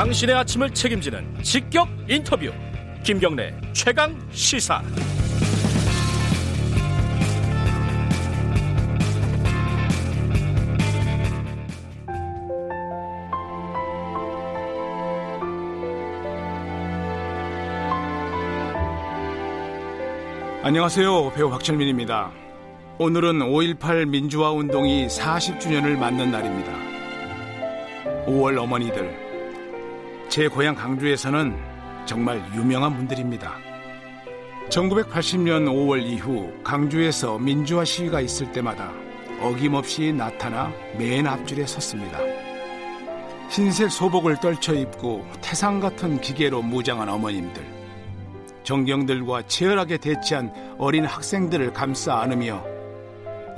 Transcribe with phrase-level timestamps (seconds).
[0.00, 2.50] 당신의 아침을 책임지는 직격 인터뷰
[3.04, 4.82] 김경래 최강 시사
[20.62, 21.32] 안녕하세요.
[21.34, 22.30] 배우 박철민입니다.
[22.98, 26.72] 오늘은 5.18 민주화 운동이 40주년을 맞는 날입니다.
[28.24, 29.29] 5월 어머니들.
[30.30, 31.54] 제 고향 강주에서는
[32.06, 33.52] 정말 유명한 분들입니다.
[34.70, 38.90] 1980년 5월 이후 강주에서 민주화 시위가 있을 때마다
[39.42, 42.18] 어김없이 나타나 맨 앞줄에 섰습니다.
[43.50, 47.80] 흰색 소복을 떨쳐 입고 태상 같은 기계로 무장한 어머님들.
[48.62, 52.64] 정경들과 치열하게 대치한 어린 학생들을 감싸 안으며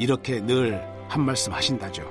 [0.00, 2.10] 이렇게 늘 한 말씀 하신다죠.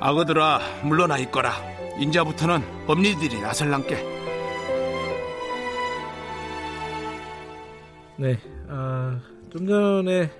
[0.00, 1.52] 아거들아 물러나 있거라.
[1.98, 3.96] 인자부터는 엄니들이 나설랑께.
[8.18, 10.30] 네, 아, 좀 전에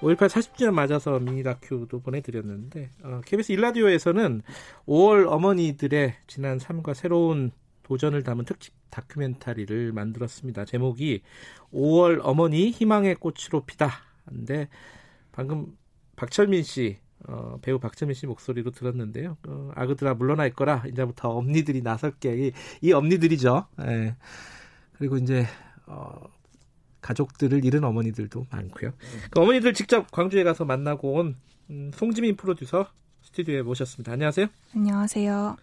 [0.00, 4.42] 5.18 40주년 맞아서 미니 다큐도 보내드렸는데 어, KBS 일라디오에서는
[4.86, 7.52] 5월 어머니들의 지난 삶과 새로운
[7.82, 10.64] 도전을 담은 특집 다큐멘터리를 만들었습니다.
[10.64, 11.22] 제목이
[11.72, 13.90] 5월 어머니 희망의 꽃으로 피다.
[14.32, 14.68] 인데
[15.32, 15.76] 방금
[16.16, 16.98] 박철민 씨
[17.28, 19.36] 어, 배우 박철민 씨 목소리로 들었는데요.
[19.46, 20.84] 어, 아그들아 물러나 있거라.
[20.86, 22.48] 이제부터 엄니들이 나설게.
[22.48, 23.66] 이, 이 엄니들이죠.
[23.82, 24.16] 예.
[24.92, 25.46] 그리고 이제
[25.86, 26.12] 어,
[27.00, 28.92] 가족들을 잃은 어머니들도 많고요.
[29.30, 31.36] 그 어머니들 직접 광주에 가서 만나고 온
[31.70, 32.88] 음, 송지민 프로듀서
[33.22, 34.12] 스튜디오에 모셨습니다.
[34.12, 34.46] 안녕하세요.
[34.74, 35.56] 안녕하세요.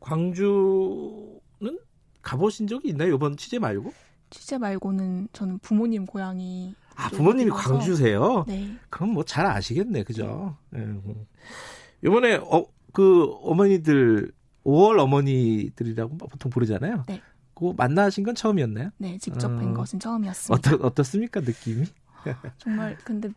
[0.00, 1.40] 광주는
[2.22, 3.14] 가보신 적이 있나요?
[3.14, 3.92] 이번 취재 말고?
[4.30, 7.50] 취재 말고는 저는 부모님 고향이 아 부모님이.
[7.50, 8.44] 광주세요?
[8.48, 8.76] 네.
[8.90, 10.56] 그럼 뭐 잘 아시겠네, 그죠?
[10.74, 10.78] 예.
[10.78, 11.26] 음.
[12.04, 14.32] 이번에 어, 그 어머니들
[14.64, 17.04] 5월 어머니들이라고 보통 부르잖아요.
[17.06, 17.20] 네.
[17.54, 18.90] 그 만나신 건 처음이었나요?
[18.98, 19.56] 네, 직접 어.
[19.56, 20.70] 뵌 것은 처음이었습니다.
[20.76, 21.84] 어떻 어떻습니까 느낌이?
[22.58, 23.28] 정말 근데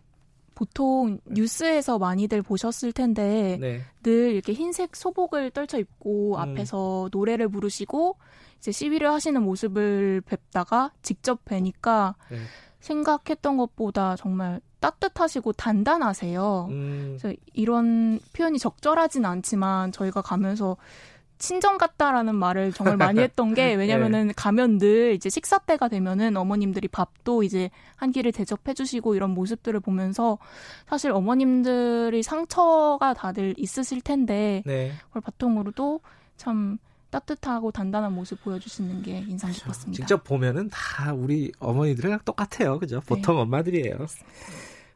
[0.55, 3.81] 보통 뉴스에서 많이들 보셨을 텐데 네.
[4.03, 6.39] 늘 이렇게 흰색 소복을 떨쳐 입고 음.
[6.39, 8.17] 앞에서 노래를 부르시고
[8.57, 12.39] 이제 시위를 하시는 모습을 뵙다가 직접 뵈니까 네.
[12.79, 16.67] 생각했던 것보다 정말 따뜻하시고 단단하세요.
[16.69, 20.77] 음, 그래서 이런 표현이 적절하진 않지만 저희가 가면서
[21.37, 26.89] 친정 같다라는 말을 정말 많이 했던 게 왜냐면은 가면 늘 이제 식사 때가 되면은 어머님들이
[26.89, 30.37] 밥도 이제 한 끼를 대접해 주시고 이런 모습들을 보면서
[30.87, 34.91] 사실 어머님들이 상처가 다들 있으실 텐데 네.
[35.07, 36.01] 그걸 바통으로도
[36.35, 36.77] 참
[37.09, 39.95] 따뜻하고 단단한 모습 보여주시는 게 인상 깊었습니다.
[39.95, 43.01] 직접 보면은 다 우리 어머니들이랑 똑같아요, 그죠?
[43.05, 43.41] 보통 네.
[43.41, 43.95] 엄마들이에요.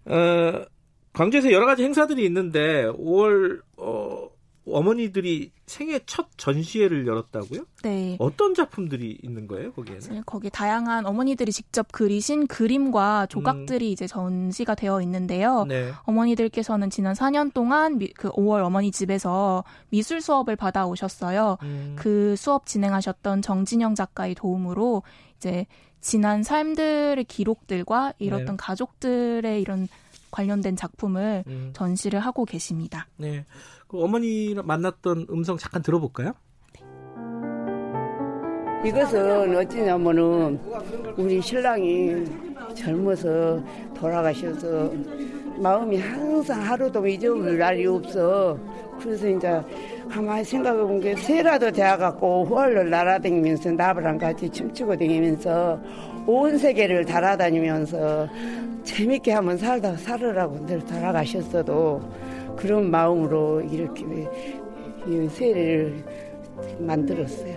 [0.06, 0.66] 어,
[1.14, 4.30] 광주에서 여러 가지 행사들이 있는데 5월 어,
[4.66, 7.62] 어머니들이 생애 첫 전시회를 열었다고요?
[7.84, 8.16] 네.
[8.20, 10.24] 어떤 작품들이 있는 거예요, 거기에는?
[10.26, 15.66] 거기 다양한 어머니들이 직접 그리신 그림과 조각들이 이제 전시가 되어 있는데요.
[15.66, 15.92] 네.
[16.04, 21.58] 어머니들께서는 지난 4년 동안 미- 그 5월 어머니 집에서 미술 수업을 받아 오셨어요.
[21.64, 25.04] 음, 그 수업 진행하셨던 정진영 작가의 도움으로
[25.38, 25.66] 이제
[26.02, 28.54] 지난 삶들의 기록들과 이렇던 네.
[28.58, 29.88] 가족들의 이런
[30.34, 33.08] 관련된 작품을 음, 전시를 하고 계십니다.
[33.18, 33.46] 네.
[33.88, 36.34] 그 어머니랑 만났던 음성 잠깐 들어볼까요?
[38.84, 40.60] 이것은 어찌냐면은
[41.16, 42.26] 우리 신랑이
[42.76, 43.64] 젊어서
[43.94, 44.92] 돌아가셔서
[45.58, 48.58] 마음이 항상 하루도 잊어버릴 날이 없어.
[49.00, 49.62] 그래서 이제
[50.10, 55.80] 가만히 생각해 본 게 새라도 되어갖고 홀로 날아다니면서 나부랑 같이 춤추고 다니면서
[56.28, 58.28] 온 세계를 달아다니면서
[58.84, 62.02] 재밌게 한번 살다 살으라고 늘 돌아가셨어도
[62.56, 64.06] 그런 마음으로 이렇게
[65.08, 66.04] 이 새를
[66.80, 67.56] 만들었어요.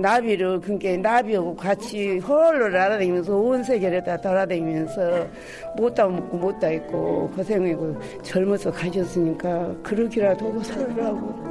[0.00, 5.28] 나비를 그러니까 나비하고 같이 홀로 날아다니면서 온 세계를 다 돌아다니면서
[5.76, 11.46] 못다 먹고 못다 입고 고생하고 젊어서 가셨으니까 그러기라도 하고 살으라고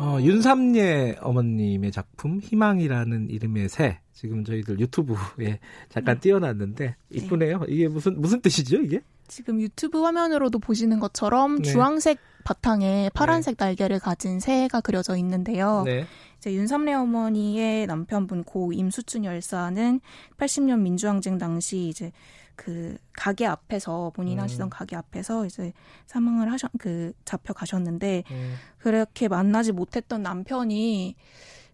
[0.00, 7.62] 어, 윤삼예 어머님의 작품 희망이라는 이름의 새 지금 저희들 유튜브에 잠깐 띄워놨는데 이쁘네요.
[7.68, 9.00] 이게 무슨 무슨 뜻이죠 이게?
[9.28, 11.70] 지금 유튜브 화면으로도 보시는 것처럼 네.
[11.70, 12.18] 주황색
[12.48, 15.82] 바탕에 파란색 날개를 가진 새가 그려져 있는데요.
[15.84, 16.06] 네.
[16.38, 20.00] 이제 윤삼래 어머니의 남편분 고 임수춘 열사는
[20.38, 22.10] 80년 민주항쟁 당시 이제
[22.56, 24.44] 그 가게 앞에서 본인 음.
[24.44, 25.74] 하시던 가게 앞에서 이제
[26.06, 31.16] 사망을 하셨 그 잡혀 가셨는데 음, 그렇게 만나지 못했던 남편이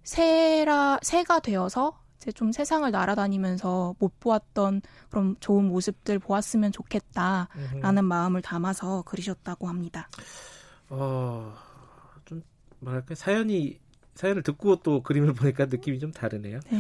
[0.03, 7.47] 새라 새가 되어서 이제 좀 세상을 날아다니면서 못 보았던 그런 좋은 모습들 보았으면 좋겠다라는
[7.85, 8.01] 음흠.
[8.01, 10.09] 마음을 담아서 그리셨다고 합니다.
[10.89, 11.55] 어,
[12.25, 12.43] 좀
[12.81, 13.79] 뭐랄까 사연이
[14.15, 16.61] 사연을 듣고 또 그림을 보니까 느낌이 좀 다르네요.
[16.71, 16.79] 네.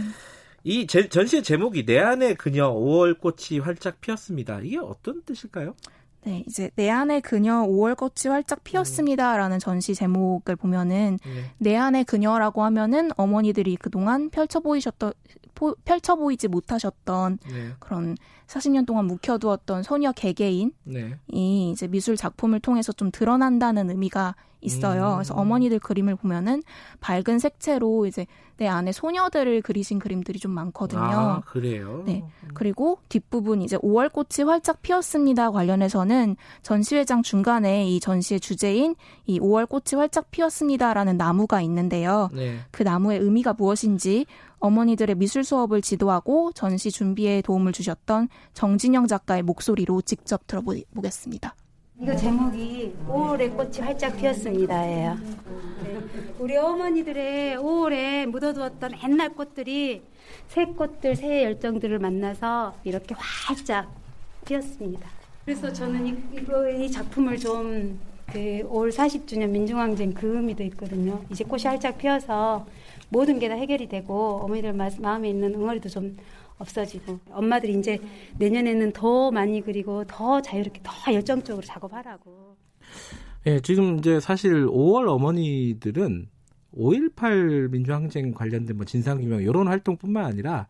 [0.63, 4.61] 이 제, 전시의 제목이 내 안의 그녀 5월 꽃이 활짝 피었습니다.
[4.61, 5.75] 이게 어떤 뜻일까요?
[6.25, 11.31] 네, 이제 내 안의 그녀 5월 꽃이 활짝 피었습니다라는 전시 제목을 보면은 네.
[11.59, 15.13] 내 안의 그녀라고 하면은 어머니들이 그동안 펼쳐 보이셨던
[15.65, 17.71] 포- 펼쳐 보이지 못하셨던 네.
[17.79, 18.17] 그런
[18.47, 21.19] 40년 동안 묵혀두었던 소녀 개개인이 네.
[21.29, 25.13] 이제 미술 작품을 통해서 좀 드러난다는 의미가 있어요.
[25.13, 25.15] 음.
[25.15, 26.63] 그래서 어머니들 그림을 보면은
[27.01, 28.27] 밝은 색채로 이제
[28.57, 31.01] 내 안에 소녀들을 그리신 그림들이 좀 많거든요.
[31.01, 32.03] 아, 그래요.
[32.07, 32.25] 네.
[32.55, 38.95] 그리고 뒷부분 이제 5월 꽃이 활짝 피었습니다 관련해서는 전시회장 중간에 이 전시의 주제인
[39.27, 42.31] 이 5월 꽃이 활짝 피었습니다라는 나무가 있는데요.
[42.33, 42.59] 네.
[42.71, 44.27] 그 나무의 의미가 무엇인지
[44.61, 51.55] 어머니들의 미술 수업을 지도하고 전시 준비에 도움을 주셨던 정진영 작가의 목소리로 직접 들어보겠습니다.
[52.01, 55.15] 이거 제목이 5월의 꽃이 활짝 피었습니다예요.
[55.85, 56.01] 네.
[56.41, 60.03] 우리 어머니들의 5월에 묻어두었던 옛날 꽃들이
[60.49, 63.95] 새 꽃들, 새 열정들을 만나서 이렇게 활짝
[64.45, 65.09] 피었습니다.
[65.45, 67.93] 그래서 저는 이, 이거, 이 작품을 좀그
[68.33, 71.23] 5월 40주년 민중항쟁 그 의미도 있거든요.
[71.31, 72.67] 이제 꽃이 활짝 피어서
[73.15, 76.17] 모든 게 다 해결이 되고 어머니들 마, 마음에 있는 응어리도 좀
[76.59, 77.99] 없어지고 엄마들이 이제
[78.39, 82.57] 내년에는 더 많이 그리고 더 자유롭게 더 열정적으로 작업하라고.
[83.47, 86.27] 예, 지금 이제 사실 5월 어머니들은
[86.77, 90.67] 5.18 민주항쟁 관련된 뭐 진상규명 이런 활동뿐만 아니라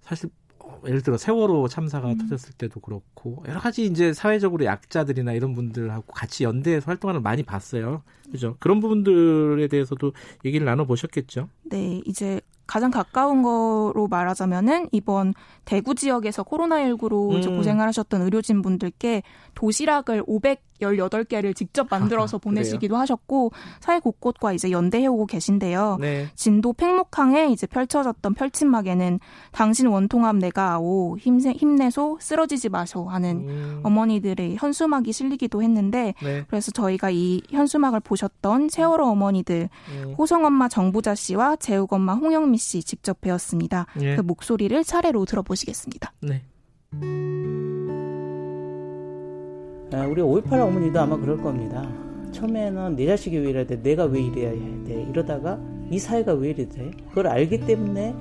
[0.00, 0.47] 사실 어,
[0.86, 6.44] 예를 들어 세월호 참사가 터졌을 때도 그렇고 여러 가지 이제 사회적으로 약자들이나 이런 분들하고 같이
[6.44, 8.02] 연대해서 활동하는 걸 많이 봤어요.
[8.30, 8.56] 그죠?
[8.58, 10.12] 그런 부분들에 대해서도
[10.44, 11.48] 얘기를 나눠 보셨겠죠.
[11.64, 15.32] 네, 이제 가장 가까운 거로 말하자면은 이번
[15.64, 17.56] 대구 지역에서 코로나19로 이제 음.
[17.56, 19.22] 고생을 하셨던 의료진 분들께
[19.54, 20.22] 도시락을
[20.80, 25.98] 518개를 직접 만들어서 아하, 보내시기도 하셨고 사회 곳곳과 이제 연대해오고 계신데요.
[26.00, 26.28] 네.
[26.34, 29.20] 진도 팽목항에 이제 펼쳐졌던 펼침막에는
[29.52, 36.44] 당신 원통합 내가 아오 힘내, 힘내소 쓰러지지 마소 하는 음, 어머니들의 현수막이 실리기도 했는데 네.
[36.48, 42.58] 그래서 저희가 이 현수막을 보셨던 세월호 어머니들 음, 호성 엄마 정보자 씨와 재욱 엄마 홍영미
[42.58, 43.86] 씨 직접 배웠습니다.
[44.00, 44.16] 예.
[44.16, 46.12] 그 목소리를 차례로 들어보시겠습니다.
[46.22, 46.42] 네.
[49.92, 51.88] 아, 우리 5.18 어머니도 아마 그럴 겁니다.
[52.32, 53.82] 처음에는 내 자식이 왜 이래야 돼?
[53.82, 54.50] 내가 왜 이래야
[54.84, 55.06] 돼?
[55.08, 55.58] 이러다가
[55.90, 56.90] 이 사회가 왜 이래 돼?
[57.08, 58.14] 그걸 알기 때문에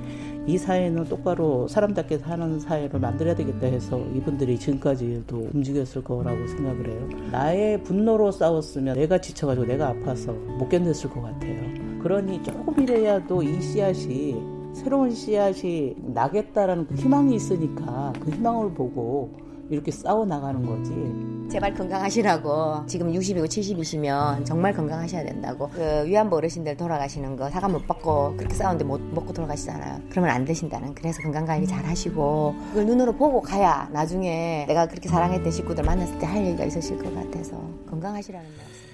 [0.48, 7.10] 이 사회는 똑바로 사람답게 사는 사회를 만들어야 되겠다 해서 이분들이 지금까지도 움직였을 거라고 생각을 해요.
[7.32, 12.00] 나의 분노로 싸웠으면 내가 지쳐가지고 내가 아파서 못 견뎠을 것 같아요.
[12.02, 14.42] 그러니 조금이라도 이 씨앗이
[14.74, 19.34] 새로운 씨앗이 나겠다라는 그 희망이 있으니까 그 희망을 보고
[19.70, 21.37] 이렇게 싸워 나가는 거지.
[21.50, 22.86] 제발 건강하시라고.
[22.88, 25.70] 지금 60이고 70이시면 정말 건강하셔야 된다고.
[25.70, 30.02] 그 위안부 어르신들 돌아가시는 거 사과 못 받고 그렇게 싸우는데 못 먹고 돌아가시잖아요.
[30.10, 30.94] 그러면 안 되신다는.
[30.94, 36.28] 그래서 건강관리 잘 하시고 그걸 눈으로 보고 가야 나중에 내가 그렇게 사랑했던 식구들 만났을 때
[36.28, 37.58] 할 얘기가 있으실 것 같아서
[37.90, 38.88] 건강하시라는 말씀.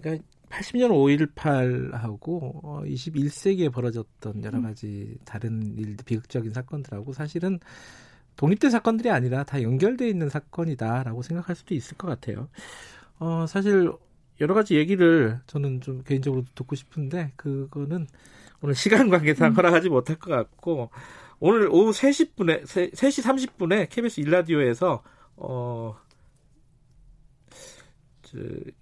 [0.00, 0.90] 그러니까 80년
[1.36, 7.60] 5.18하고 21세기에 벌어졌던 여러 가지 다른 일들, 비극적인 사건들하고 사실은
[8.38, 12.48] 독립된 사건들이 아니라 다 연결돼 있는 사건이다라고 생각할 수도 있을 것 같아요.
[13.18, 13.92] 어, 사실
[14.40, 18.06] 여러 가지 얘기를 저는 좀 개인적으로 듣고 싶은데 그거는
[18.62, 20.90] 오늘 시간 관계상 허락하지 못할 것 같고
[21.40, 25.02] 오늘 오후 3시 분에 3시 30분에 KBS 일라디오에서
[25.36, 25.96] 어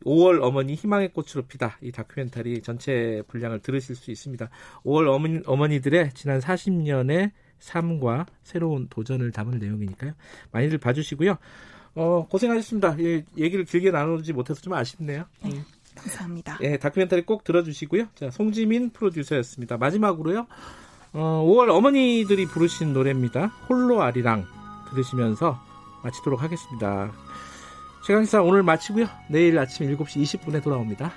[0.05, 4.51] 5월 어머니 희망의 꽃으로 피다 이 다큐멘터리 전체 분량을 들으실 수 있습니다.
[4.85, 10.13] 5월 어머니, 어머니들의 지난 40년의 삶과 새로운 도전을 담은 내용이니까요.
[10.53, 11.37] 많이들 봐주시고요.
[11.95, 12.97] 어, 고생하셨습니다.
[13.01, 15.25] 예, 얘기를 길게 나누지 못해서 좀 아쉽네요.
[15.45, 15.65] 음.
[15.97, 16.59] 감사합니다.
[16.61, 18.09] 예, 다큐멘터리 꼭 들어주시고요.
[18.15, 19.79] 자, 송지민 프로듀서였습니다.
[19.79, 20.47] 마지막으로요.
[21.15, 23.47] 어, 5월 어머니들이 부르신 노래입니다.
[23.69, 24.45] 홀로 아리랑
[24.91, 25.59] 들으시면서
[26.03, 27.11] 마치도록 하겠습니다.
[28.07, 29.07] 최강사 오늘 마치고요.
[29.31, 31.13] 내일 아침 7시 20분에 돌아옵니다.